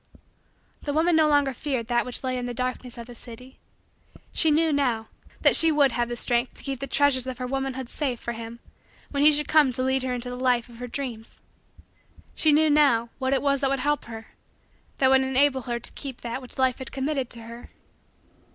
The 0.81 0.93
woman 0.93 1.15
no 1.15 1.27
longer 1.27 1.53
feared 1.53 1.85
that 1.85 2.07
which 2.07 2.23
lay 2.23 2.35
in 2.35 2.47
the 2.47 2.55
darkness 2.55 2.97
of 2.97 3.05
the 3.05 3.13
city. 3.13 3.59
She 4.33 4.49
knew, 4.49 4.73
now, 4.73 5.09
that 5.41 5.55
she 5.55 5.71
would 5.71 5.91
have 5.91 6.17
strength 6.17 6.55
to 6.55 6.63
keep 6.63 6.79
the 6.79 6.87
treasures 6.87 7.27
of 7.27 7.37
her 7.37 7.45
womanhood 7.45 7.87
safe 7.87 8.19
for 8.19 8.31
him 8.31 8.59
should 9.13 9.21
he 9.23 9.43
come 9.43 9.71
to 9.73 9.83
lead 9.83 10.01
her 10.01 10.11
into 10.11 10.31
the 10.31 10.35
life 10.39 10.69
of 10.69 10.77
her 10.79 10.87
dreams. 10.87 11.37
She 12.33 12.51
knew, 12.51 12.71
now, 12.71 13.09
what 13.19 13.31
it 13.31 13.43
was 13.43 13.61
that 13.61 13.69
would 13.69 13.77
help 13.77 14.05
her 14.05 14.29
that 14.97 15.11
would 15.11 15.21
enable 15.21 15.61
her 15.69 15.79
to 15.79 15.91
keep 15.91 16.21
that 16.21 16.41
which 16.41 16.57
Life 16.57 16.79
had 16.79 16.91
committed 16.91 17.29
to 17.29 17.41
her. 17.43 17.69